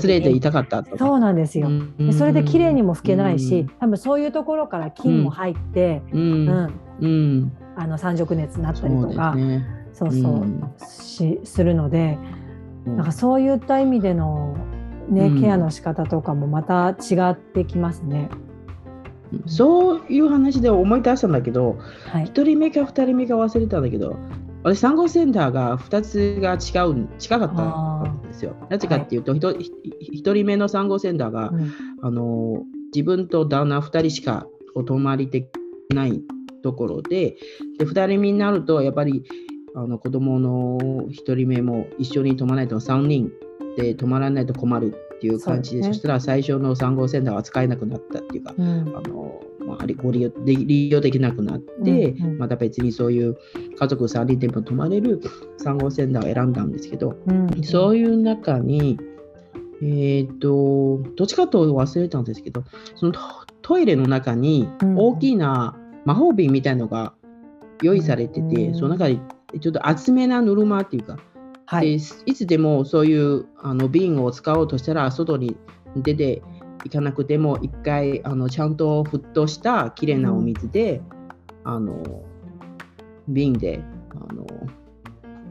[0.98, 1.70] そうなんですよ。
[2.00, 6.18] うそれで綺麗にも拭けないし、多分そういうところから菌も入って、う
[7.00, 7.52] うん。
[7.76, 9.66] あの三熟熱になったりとかね。
[9.94, 12.18] そうそう、うんしするので
[12.88, 14.58] うんなんかそういった意味での、
[15.08, 18.30] ねうんケアの仕方とかもまた違ってきますね。
[19.46, 24.18] そういう話で思い出したんだけど、はい、1人目か2人目か忘れたんだけど、
[24.64, 28.56] 私、産後センターが2つが違う近かったんですよ。
[28.70, 29.72] なぜかっていうと、ひとひ
[30.24, 31.74] 1人目の産後センターが、うん。
[32.02, 36.22] あの自分と旦那2人しかお泊まりできない
[36.64, 37.36] ところで、
[37.78, 39.24] で2人目になると、やっぱり
[39.76, 40.78] あの子供の
[41.10, 43.32] 1人目も一緒に泊まらないと3人
[43.76, 48.94] で泊まらないと困るっていう感じで、そそしたら最初の産後センターは使えなくなったっていうか、うん。
[48.94, 52.38] あのまあ、ご利用で利用できなくなって、うんうん。
[52.40, 53.38] また別にそういう
[53.80, 55.22] 家族3人でも泊まれる
[55.58, 59.00] 産後センターを選んだんですけど、うんそういう中に、
[59.82, 63.22] えっ、と、どっちかと忘れたんですけど、そのト
[63.62, 64.98] トイレの中にうん。
[64.98, 67.14] 大きな魔法瓶みたいのが
[67.82, 68.76] 用意されてて、うん。
[68.76, 69.22] その中に
[69.62, 71.18] ちょっと厚めなぬるまっていうか、
[71.66, 71.98] はい。
[71.98, 75.56] でいつでもそういうあの瓶を使おうとしたら外に
[75.98, 76.42] 出て
[76.86, 81.02] いかなくても一回あのちゃんと沸騰したきれいなお水で、
[81.64, 82.24] あの
[83.28, 84.46] 瓶であの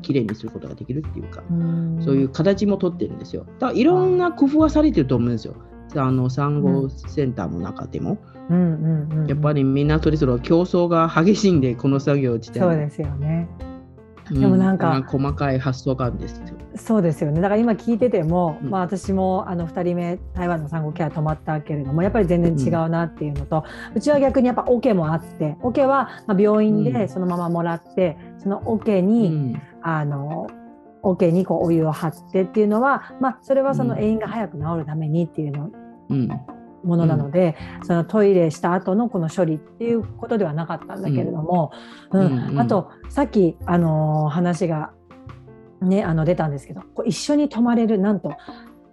[0.03, 2.01] きれいにすることができるっていうか、うん。
[2.03, 3.47] そういう形もとってるんですよ。
[3.59, 5.55] だからいろんな工夫はされてると思うんですよ。
[5.95, 12.61] あの産後センターの中でも、うんうんうん、やっぱりみんなそれぞれ競争が激しいんでこの作業自体。
[12.61, 13.49] そうですよね。
[14.31, 16.47] うでもなんか細かい発想があるんですよ。
[16.77, 17.41] そうですよね。
[17.41, 18.71] だから今聞いてても、うん。
[18.71, 26.85] まあ、私もあの2人目台湾の産後ケア泊まったけれどもやっぱり全然違うなっていうのと、うちは逆にやっぱオケもあってオケはまあ病院うん。
[26.85, 29.63] でそのままもらって、そのオケうに、ん。
[29.83, 30.47] あの
[31.03, 34.01] オケにこうお湯を張ってっていうのは、まあ、それはそのうん。
[34.01, 35.71] 遠因が早く治るためにっていうの
[36.11, 36.29] うん
[36.85, 41.73] ものなので、そのトイレした後のこの処理っていうことではなかったんだけれども、
[42.11, 42.21] うん。
[42.21, 42.49] うん。
[42.51, 42.61] うん。
[42.61, 44.93] あとさっき、あのー話が、
[45.81, 48.33] ね、あの出たんですけどこう一緒に泊まれるなんと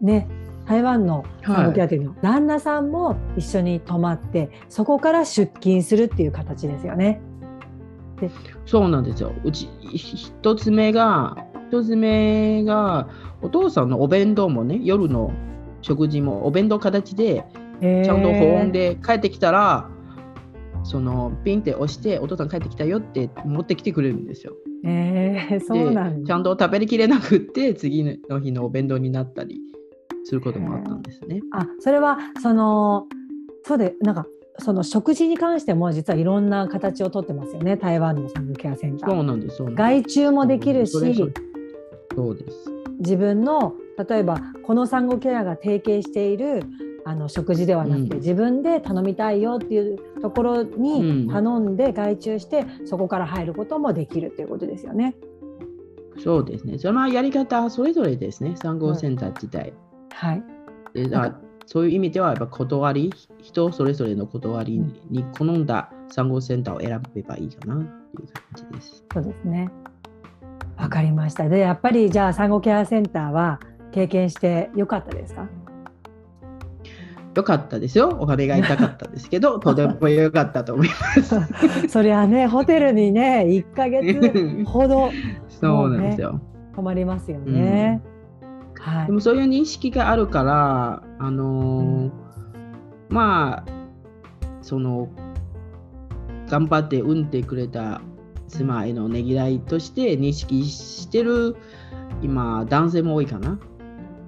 [0.01, 0.27] ね
[0.65, 7.21] 台湾の産後ケアというのは、旦那さんも一緒に泊まってそこから出勤するっていう形ですよね。
[8.65, 9.31] そうなんですよ。
[9.43, 11.37] うちひ一つ目が
[11.69, 13.07] 一つ目が
[13.41, 15.31] お父さんのお弁当もね夜の
[15.81, 19.89] 食事もお弁当形でちちゃんと保温で帰ってきたら、
[20.83, 24.53] そのピンって押してお父さん帰ってきたよって持ってきてくれるんですよ。
[24.85, 29.59] えー、そうなんちゃんと食べきれなくって次の日のお弁当になったり
[30.23, 31.41] することもあったんですね。
[31.51, 33.07] あそれはその
[33.65, 34.25] そうでなんか
[34.57, 39.09] その食事に関しても実はいろんな形をとってますよね台湾の産後ケアセンター。
[39.09, 39.63] そうなんです。
[39.63, 40.91] 外注もできるし
[42.15, 42.57] そうです。
[42.99, 43.73] 自分の
[44.09, 46.63] 例えばこの産後ケアが提携している
[47.05, 55.15] あの食事ではなくて、うん自分で頼みたいよっていうところにうん頼んで外注して、そこから入ることもできるということですよね。
[56.17, 56.77] そうですね。
[56.77, 58.55] そのやり方はそれぞれですね。
[58.57, 59.73] 産後センター自体。
[60.11, 60.43] はい、
[60.93, 67.83] でなんあそういう意味ではやっぱ断り人それぞれの断りに好んだ産後センターを選べばいいかなって
[68.23, 69.05] いう感じです。
[69.13, 69.69] そうですね。
[70.77, 71.47] わかりました。
[71.47, 73.59] でやっぱりじゃあ産後ケアセンターは
[73.91, 75.47] 経験してよかったですか？
[77.35, 78.17] よかったですよ。
[78.19, 81.35] お金が痛かったですけど、 とてもよかったと思います。
[81.87, 85.11] そりゃねホテルにね1ヶ月ほど
[85.47, 86.41] そうなんですよ。
[86.75, 88.01] 泊まりますよね。
[88.79, 89.11] はいで。
[89.11, 92.29] もそういう認識があるから、あのー
[93.09, 93.71] まあ、
[94.61, 95.09] その、
[96.47, 98.01] 頑張って産んでくれた
[98.47, 101.55] 妻へのねぎらいとして認識してる、
[102.21, 103.59] 今、男性も多いかな。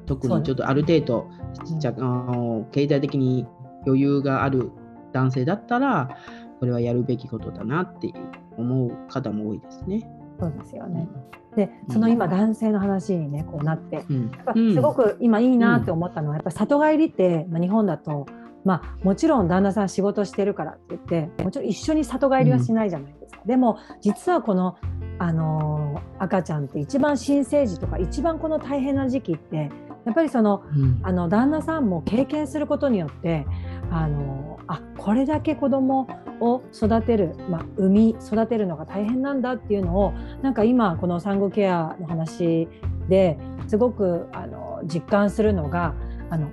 [0.07, 1.29] 特にちょっとある程度、
[1.65, 3.47] じゃあの経済的に
[3.85, 4.71] 余裕がある
[5.13, 6.17] 男性だったら、
[6.59, 8.13] これはやるべきことだなって
[8.57, 10.09] 思う方も多いですね。
[10.39, 11.07] そうですよね。
[11.55, 14.05] でその今男性の話にねこうなって。
[14.09, 14.31] うん。
[14.31, 18.25] やっぱすごく今いいなって思ったのは、やっぱ里帰りって、まあ、日本だと、
[18.63, 24.77] まあ、もちろん旦那さん仕事してるからって言ってもちろん一緒に里帰りはしないじゃないですか、でも実はこの、
[25.19, 29.71] あのー赤ちゃんって一番新生児とか一番この大変な時期って
[30.05, 30.99] やっぱりそのうん。
[31.03, 33.45] あの旦那さんも経験することによって
[33.89, 36.07] あのあこれだけ子供
[36.39, 42.67] を育てる、まあ、産み育てるのが大変なんだっていうのをなんか今この産後ケアの話
[43.09, 43.37] で
[43.67, 45.93] すごくあの実感するのが
[46.29, 46.49] あの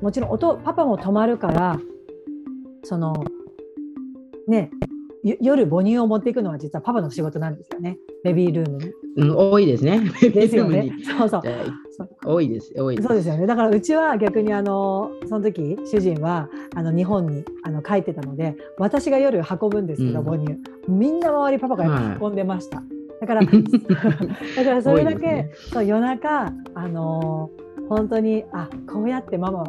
[0.00, 1.78] もちろんおとパパも泊まるから
[2.82, 3.24] その
[4.48, 4.70] ね
[5.22, 8.92] よ夜母乳を持っていくのは実はパパの仕事なんですよねベビールームに。
[9.16, 10.00] うん、多いですね。
[10.20, 10.92] ですよね。
[11.18, 11.42] そうそう
[12.24, 12.72] 多いです。
[12.76, 13.08] 多いです。
[13.08, 20.56] そうですよねだからうちは逆にあのその時主人はあの日本にあの帰ってたので私が夜運ぶんですけど、うん母乳
[20.88, 22.82] みんな周りパパが運んでました。
[23.20, 23.48] だから だ
[24.64, 27.50] からそれだけ、ねそう夜中あの
[27.88, 29.64] 本当にあこうやってママ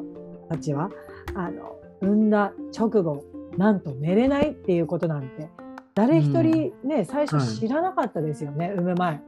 [0.49, 0.89] たちは
[1.33, 3.23] あの産んだ直後
[3.57, 5.49] なんと寝れないっていうことなんて
[5.93, 9.21] 誰一人ね、最初知らなかったですよね、産む前。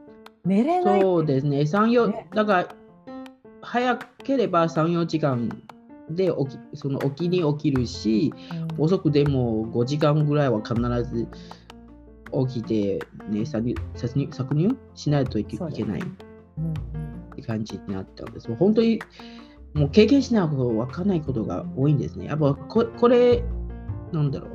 [0.44, 1.60] 寝れないそうですね。
[1.60, 2.28] 3、4、ね。
[2.34, 2.68] だから、
[3.62, 5.48] 早ければ3、4時間
[6.10, 8.32] で起きその起きに起きるし、
[8.76, 8.84] うん。
[8.84, 10.74] 遅くでも5時間ぐらいは必
[11.04, 11.28] ず
[12.46, 12.98] 起きて、
[13.28, 16.00] ね、搾乳搾乳しないといけない。
[16.00, 16.04] っ
[16.58, 16.74] うんうん。
[17.36, 18.48] て感じになったんです。
[18.48, 19.00] もう本当に
[19.74, 22.26] もう経験しないと分からないことが多いんですね。
[22.26, 23.42] やっぱここれ、
[24.12, 24.50] なんだろう、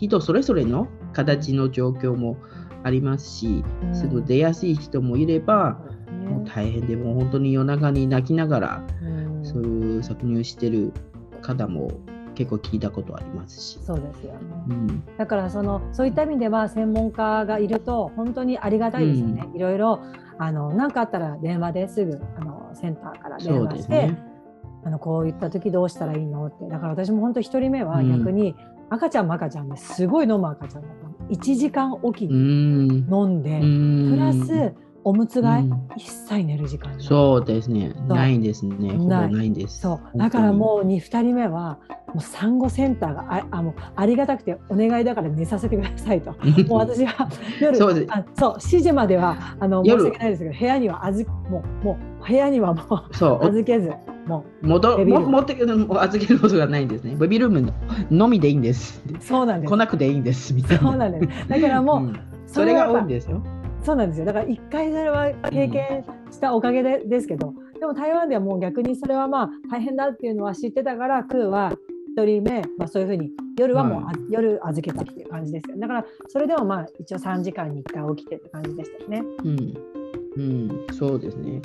[0.00, 2.36] 人それぞれの形の状況も
[2.84, 5.78] ありますし、うんすぐ出やすい人もいれば、
[6.26, 9.66] もうね大変でもう本当に夜中に泣きながら、うんそうい
[9.98, 10.92] う搾乳してる
[11.42, 11.90] 方も
[12.34, 13.78] 結構聞いたことありますし。
[13.82, 14.38] そうですよね。
[14.70, 19.48] うんだからそのそういった意味では専門家がいると本当にありがたいですよね。
[19.54, 20.00] いろいろ
[20.38, 24.32] あの何かあったら電話ですぐあのセンターから電話して、ね。
[24.84, 28.56] あのこういった時どうしたらいいのってだから私も本当一人目はうん逆に
[28.90, 30.88] 赤ちゃんも赤ちゃんですごい飲む赤ちゃんだ
[31.32, 32.90] 1時間おきうにん。
[33.12, 34.10] 飲んで、うん。
[34.10, 35.88] プラスおむつ替え、うん。
[35.96, 37.92] 一切寝る時間そうですね。
[38.06, 38.92] ないんですね。
[38.96, 39.48] ない。
[39.48, 39.80] んです。
[39.80, 40.18] そう。
[40.18, 41.78] だからもう 2, 2人目は
[42.14, 46.32] もう産後センターがああもうありがたくてお願いだから寝させてくださいと。
[46.32, 46.34] う
[46.68, 47.28] もう私は
[47.60, 53.46] 夜そうあそう7時まではあの申し夜訳ないですけど部屋には預もうもう部屋にはもうそう。
[53.46, 53.90] 預けず
[54.26, 55.56] も戻ベビールームも持って
[56.00, 57.16] 預けることがないんですね。
[57.16, 57.72] ベビールーム
[58.10, 59.02] のみでいいんです。
[59.06, 60.82] うそうなんです来なくていいんですみたいな。
[60.82, 63.42] そうなんですだからもう、んそれが多いんでですよ。
[63.82, 71.72] そうなんですよだから一回それは経験したおかげで、ですけどでも台湾ではもう逆にそれはまあ大変だっていうのは知ってたからクーは
[72.16, 79.22] 1人目、まあ、そういうふうに夜はもうあ、は夜預けたっていう感じですよだからそれでもまあ一応3時間に1回起きてって感じでしたよね。
[79.44, 79.58] うん、
[80.36, 81.60] うん、そうですね。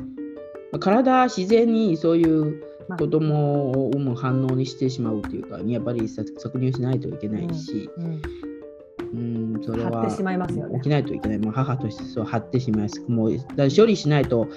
[0.79, 2.63] 体自然にそういう
[2.97, 8.21] 子供を産む反応にしてしまうというか、やっぱり搾搾乳しないといけないし、うん
[9.13, 11.39] うん、それは起きないといけない。
[11.39, 13.03] もう母としてそう張ってしまいます。
[13.07, 14.47] もうだ処理しないと、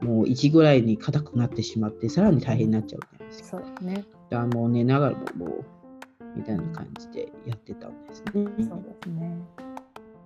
[0.00, 3.48] もう1ぐらいに硬くなってしまって、さらに大変になっちゃうじゃないですか。
[3.50, 4.04] そうですね。
[4.30, 5.64] だからもう寝ながらももう
[6.36, 8.32] みたいな感じでやってたんですね。
[8.34, 9.38] そうですね。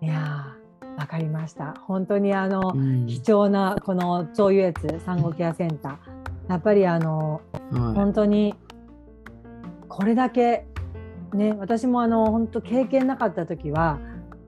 [0.02, 0.63] いやー、
[0.96, 1.74] わかりました。
[1.86, 6.50] 本当にあの、うん貴重なこの超優越産後ケアセンター。
[6.50, 8.54] やっぱりあの、は本当に
[9.88, 10.66] これだけ
[11.32, 13.98] ね、私もあの本当経験なかった時は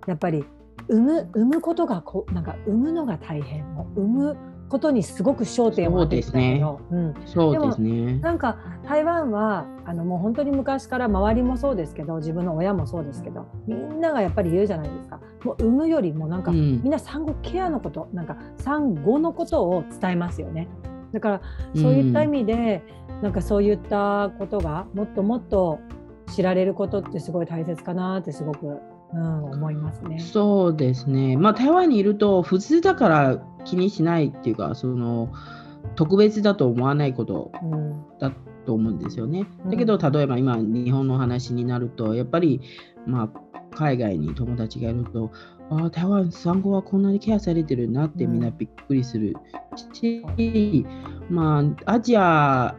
[0.06, 0.44] やっぱり
[0.88, 3.64] 産む産むことがこなんか産むのが大変。
[3.74, 4.36] もう産む
[4.68, 8.18] ことにすごく焦点を当ててたけど、うん、い、そうですね。
[8.20, 15.20] なんか台湾はあのもう本当に昔から周りもそうですけど自分の親もそうですけどみんながやっぱり言うじゃないですか。
[15.44, 16.82] もう産むよりもなんか、うん。
[16.82, 20.68] みんな産後ケアのことなんか産後のことを伝えますよね。
[21.12, 21.40] だから
[21.74, 22.82] そういった意味で、
[23.22, 25.78] なんかそういったことがもっともっと
[26.34, 28.80] 知られることってすごい大切かなってすごく、
[29.16, 30.18] うん、思いますね。
[30.18, 31.36] そうですね。
[31.38, 35.32] まあ台湾にいると普通だから気にしないっていうか、その
[35.94, 38.30] 特別だと思わないことうんだ
[38.66, 39.46] と思うんですよね。
[39.64, 42.60] うんだけど例えば今日本の話になるとやっぱり
[43.06, 43.40] まあ
[43.74, 45.32] 海外に友達がいると。
[45.68, 49.34] ああ台湾産後はこんなにケアされてるなってうんみんなびっくりする
[49.92, 50.86] し、
[51.28, 52.76] まあアジア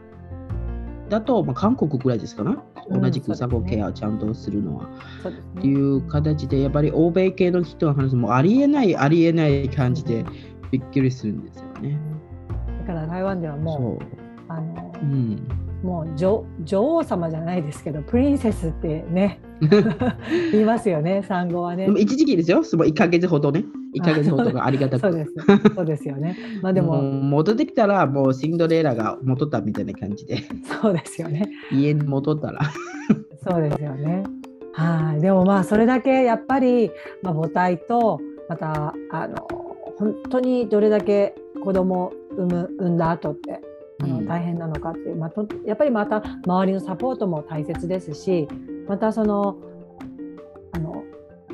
[1.10, 2.58] だと、まあ、韓国ぐらいですかな、うん
[2.90, 4.88] 同じく産後そうですねケアをちゃんとするのは。
[5.22, 10.24] そうですっていねう形でやっぱり欧米系の人の話もありえないありえない感じで
[10.70, 11.98] びっくりするんですよね。
[12.80, 14.04] だから台湾ではもう。
[14.48, 15.48] あのうん。
[15.82, 19.40] もう女女王様じゃないですけどプリンセスってね
[20.50, 21.88] 言いますよね産後はね。
[21.98, 22.64] 一時期ですよ。
[22.64, 23.64] その1ヶ月ほどね。
[23.94, 25.00] 1ヶ月ほどがありがたく。
[25.00, 25.32] そうです
[25.74, 26.36] そうですよね。
[26.62, 30.42] まあででもも戻ってきたらもうシンドレラが戻ったみたいな感じで
[30.80, 31.50] そうですよね。
[31.72, 32.60] 家に戻ったら
[33.48, 34.24] そうですよね。
[34.72, 35.20] はい。
[35.20, 36.90] でもまあそれだけやっぱり
[37.22, 39.36] まあ母体とまたあの
[39.98, 43.60] 本当にどれだけ子供を産む産んだ後って
[44.00, 48.46] あのうん大変なのかっていう、まあ、とやっぱりまた周りのサポートも大切ですし
[48.86, 49.56] またその
[50.72, 51.02] あの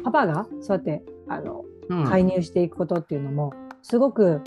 [0.04, 4.40] パパがそうやってあのうん介入していくことっていうのもすごく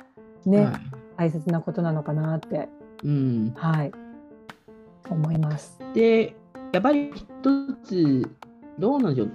[0.46, 0.76] ね、はい。
[1.18, 2.70] 大切なことなのかなって
[3.04, 3.92] うん、はい。
[5.10, 5.80] 思います。
[5.94, 6.36] で
[6.74, 7.26] やっぱり一
[7.84, 8.30] つ
[8.80, 9.32] どうなんでしょう。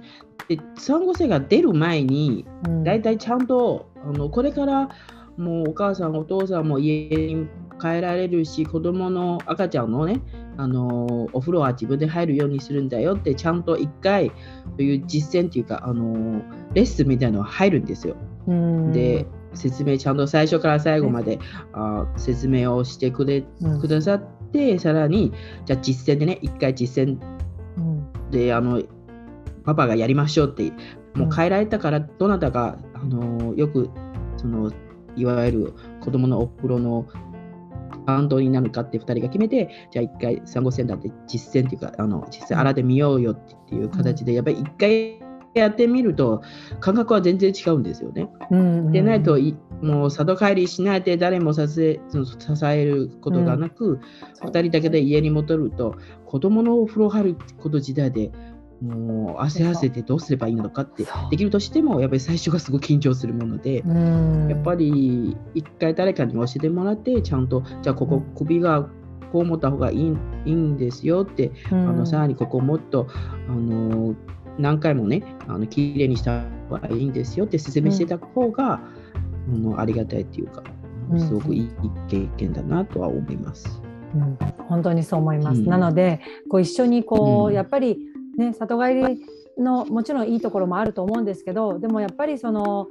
[0.47, 2.83] で産後性が出る前にうん。
[2.83, 4.89] 大体ちゃんとあのこれから
[5.37, 7.47] もうお母さんお父さんも家に
[7.79, 10.21] 帰られるし子供の赤ちゃんのね
[10.57, 14.33] あのお風呂は自分で入るようにするんだよってちゃんと一回そ
[14.79, 16.41] ういう実践っていうかあの
[16.73, 18.15] レッスンみたいなのが入るんですよ。
[18.47, 18.91] うん。
[18.91, 21.37] で説明ちゃんと最初から最後まで、
[21.73, 23.81] あ説明をしてくれうん。
[23.81, 25.33] くださってさらに
[25.65, 27.17] じゃあ実践でね一回実践
[27.77, 28.31] うん。
[28.31, 28.81] であの
[29.63, 30.71] パパがやりましょうって
[31.17, 33.89] もう帰られたからどなたが、あのよく
[34.37, 34.71] その
[35.15, 37.07] いわゆる子供のお風呂の
[38.05, 43.35] 担当になるかって2人が決めてじゃあ1回産後センターで実践っていうかあの実際洗ってみようよっ
[43.69, 45.23] ていう形で、やっぱり1回
[45.53, 46.41] やってみると
[46.79, 48.27] 感覚は全然違うんですよね。
[48.51, 52.35] うんでないといもう里帰りしないで誰もさせその支
[52.65, 53.99] えることがなく、
[54.33, 55.95] そう2人だけで家に戻ると
[56.25, 58.31] 子供のお風呂入ること自体で
[58.83, 64.49] もう汗汗でどうすればいいのかってできるとしてもやっぱり最初がすごい緊張するもので、うん。
[64.49, 68.89] やっぱり一回誰かに教えてもらってちゃんとじゃあここ首が
[69.31, 69.99] こう持った方がいい
[70.45, 71.89] いいんですよって、うん。
[71.89, 73.07] あのさらにここもっと
[73.47, 74.15] あの
[74.59, 78.81] 何回もねあの綺麗にした方がいいんですよって説明してた方が、あ
[79.49, 80.61] のありがたいっていうか
[81.09, 81.19] うん。
[81.21, 81.69] すごくいい
[82.09, 83.81] 経験だなとは思います。
[84.13, 85.61] うん、本当にそう思います。
[85.61, 85.69] うん。
[85.69, 86.19] なので
[86.49, 87.53] こう一緒にこう、うん。
[87.55, 89.25] やっぱりね里帰り
[89.57, 92.87] のもちろんいいところもあると思うんですけどでもやっぱりその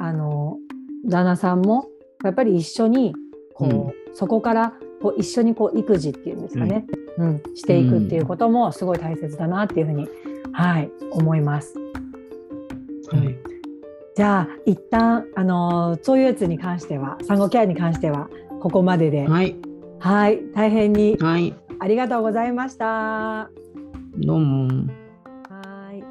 [0.00, 0.58] あの
[1.04, 1.88] 旦那さんも
[2.24, 3.14] やっぱり一緒に
[3.54, 6.86] こう、そこからこう一緒にこう育児っていうんですかね、
[7.18, 7.42] うん。
[7.54, 10.08] していくっていうこともすごい大切だなっていうふうに、
[10.52, 11.74] はい思います。
[13.10, 13.36] はい。
[14.14, 18.28] じゃあ一旦あの坐月に関しては産後ケアに関しては
[18.60, 19.56] ここまでで、はい、
[20.00, 23.50] はい大変にはい、ありがとうございました。
[24.20, 24.66] どうも、
[25.48, 26.02] はい。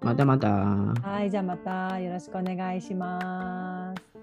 [0.00, 0.48] またまた。
[0.48, 4.13] はい、じゃあまたよろしくお願いします。